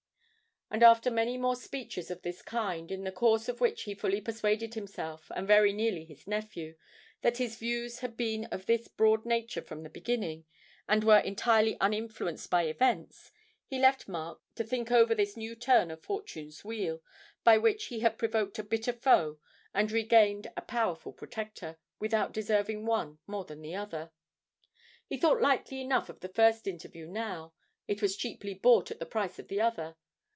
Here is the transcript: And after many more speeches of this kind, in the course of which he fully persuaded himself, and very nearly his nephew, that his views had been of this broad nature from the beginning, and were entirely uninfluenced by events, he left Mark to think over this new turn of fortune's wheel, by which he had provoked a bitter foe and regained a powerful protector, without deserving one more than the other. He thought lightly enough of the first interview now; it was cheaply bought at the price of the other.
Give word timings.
And 0.73 0.83
after 0.83 1.11
many 1.11 1.37
more 1.37 1.57
speeches 1.57 2.09
of 2.09 2.21
this 2.21 2.41
kind, 2.41 2.93
in 2.93 3.03
the 3.03 3.11
course 3.11 3.49
of 3.49 3.59
which 3.59 3.81
he 3.81 3.93
fully 3.93 4.21
persuaded 4.21 4.73
himself, 4.73 5.29
and 5.35 5.45
very 5.45 5.73
nearly 5.73 6.05
his 6.05 6.25
nephew, 6.25 6.77
that 7.23 7.39
his 7.39 7.57
views 7.57 7.99
had 7.99 8.15
been 8.15 8.45
of 8.45 8.67
this 8.67 8.87
broad 8.87 9.25
nature 9.25 9.61
from 9.61 9.83
the 9.83 9.89
beginning, 9.89 10.45
and 10.87 11.03
were 11.03 11.19
entirely 11.19 11.75
uninfluenced 11.81 12.49
by 12.49 12.63
events, 12.67 13.33
he 13.65 13.79
left 13.79 14.07
Mark 14.07 14.39
to 14.55 14.63
think 14.63 14.93
over 14.93 15.13
this 15.13 15.35
new 15.35 15.57
turn 15.57 15.91
of 15.91 16.01
fortune's 16.05 16.63
wheel, 16.63 17.01
by 17.43 17.57
which 17.57 17.87
he 17.87 17.99
had 17.99 18.17
provoked 18.17 18.57
a 18.57 18.63
bitter 18.63 18.93
foe 18.93 19.39
and 19.73 19.91
regained 19.91 20.47
a 20.55 20.61
powerful 20.61 21.11
protector, 21.11 21.77
without 21.99 22.31
deserving 22.31 22.85
one 22.85 23.19
more 23.27 23.43
than 23.43 23.61
the 23.61 23.75
other. 23.75 24.13
He 25.05 25.17
thought 25.17 25.41
lightly 25.41 25.81
enough 25.81 26.07
of 26.07 26.21
the 26.21 26.29
first 26.29 26.65
interview 26.65 27.07
now; 27.07 27.51
it 27.89 28.01
was 28.01 28.15
cheaply 28.15 28.53
bought 28.53 28.89
at 28.89 28.99
the 28.99 29.05
price 29.05 29.37
of 29.37 29.49
the 29.49 29.59
other. 29.59 29.97